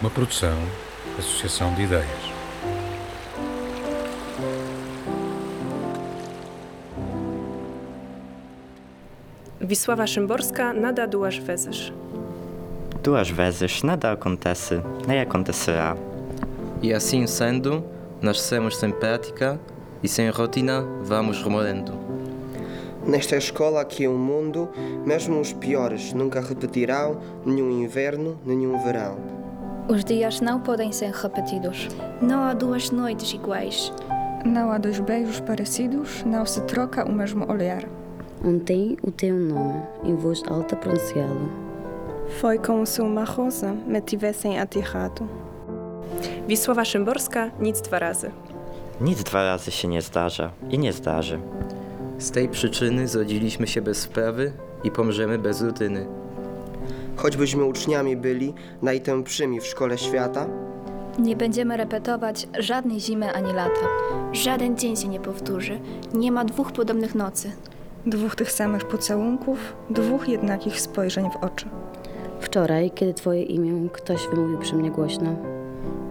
uma 0.00 0.08
produção 0.08 0.56
Associação 1.18 1.74
de 1.74 1.82
Ideias. 1.82 2.06
Wisława 9.60 10.06
Szymborska 10.06 10.72
nada 10.72 11.08
duas 11.08 11.38
vezes. 11.38 11.92
Duas 13.02 13.28
vezes 13.30 13.82
nada 13.82 14.12
acontece, 14.12 14.80
nem 15.08 15.20
acontecerá. 15.20 15.96
E 16.80 16.94
assim 16.94 17.26
sendo, 17.26 17.84
nascemos 18.22 18.76
sem 18.76 18.92
prática 18.92 19.58
e 20.04 20.08
sem 20.08 20.30
rotina 20.30 20.82
vamos 21.02 21.42
remorando. 21.42 22.09
Nesta 23.10 23.36
escola 23.36 23.80
aqui 23.80 24.04
é 24.04 24.08
um 24.08 24.16
mundo, 24.16 24.68
mesmo 25.04 25.40
os 25.40 25.52
piores 25.52 26.12
nunca 26.12 26.40
repetirão 26.40 27.18
nenhum 27.44 27.82
inverno, 27.82 28.38
nenhum 28.46 28.78
verão. 28.84 29.18
Os 29.88 30.04
dias 30.04 30.40
não 30.40 30.60
podem 30.60 30.92
ser 30.92 31.10
repetidos. 31.10 31.88
Não 32.22 32.44
há 32.44 32.54
duas 32.54 32.92
noites 32.92 33.34
iguais. 33.34 33.92
Não 34.44 34.70
há 34.70 34.78
dois 34.78 35.00
beijos 35.00 35.40
parecidos, 35.40 36.22
não 36.22 36.46
se 36.46 36.60
troca 36.66 37.04
o 37.04 37.10
mesmo 37.10 37.50
olhar. 37.50 37.82
Ontem 38.44 38.96
o 39.02 39.10
teu 39.10 39.34
nome, 39.34 39.82
em 40.04 40.14
voz 40.14 40.44
alta 40.48 40.76
pronunciado. 40.76 41.50
Foi 42.38 42.58
como 42.58 42.86
se 42.86 43.02
uma 43.02 43.24
rosa 43.24 43.72
me 43.88 44.00
tivessem 44.00 44.60
atirrado. 44.60 45.28
Wisława 46.46 46.84
Szymborska 46.84 47.50
nic 47.58 47.80
dwa 47.80 47.98
razy. 47.98 48.30
Nic 49.00 49.22
dwa 49.24 49.44
razy 49.44 49.70
się 49.70 49.88
nie 49.88 50.02
zdarza 50.02 50.52
i 50.70 50.78
nie 50.78 50.92
zdarzy. 50.92 51.40
Z 52.20 52.30
tej 52.30 52.48
przyczyny 52.48 53.08
zrodziliśmy 53.08 53.66
się 53.66 53.82
bez 53.82 54.04
wprawy 54.04 54.52
i 54.84 54.90
pomrzemy 54.90 55.38
bez 55.38 55.62
rutyny. 55.62 56.06
Choćbyśmy 57.16 57.64
uczniami 57.64 58.16
byli 58.16 58.54
najtępszymi 58.82 59.60
w 59.60 59.66
szkole 59.66 59.98
świata, 59.98 60.46
Nie 61.18 61.36
będziemy 61.36 61.76
repetować 61.76 62.48
żadnej 62.58 63.00
zimy 63.00 63.32
ani 63.32 63.52
lata. 63.52 63.86
Żaden 64.32 64.76
dzień 64.76 64.96
się 64.96 65.08
nie 65.08 65.20
powtórzy. 65.20 65.80
Nie 66.14 66.32
ma 66.32 66.44
dwóch 66.44 66.72
podobnych 66.72 67.14
nocy. 67.14 67.52
Dwóch 68.06 68.36
tych 68.36 68.52
samych 68.52 68.84
pocałunków, 68.84 69.58
dwóch 69.90 70.28
jednakich 70.28 70.80
spojrzeń 70.80 71.30
w 71.30 71.44
oczy. 71.44 71.66
Wczoraj, 72.40 72.90
kiedy 72.90 73.14
twoje 73.14 73.42
imię 73.42 73.88
ktoś 73.92 74.20
wymówił 74.34 74.58
przy 74.58 74.74
mnie 74.74 74.90
głośno, 74.90 75.36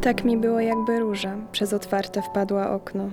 Tak 0.00 0.24
mi 0.24 0.36
było 0.36 0.60
jakby 0.60 1.00
róża 1.00 1.36
przez 1.52 1.72
otwarte 1.72 2.22
wpadła 2.22 2.70
okno. 2.70 3.10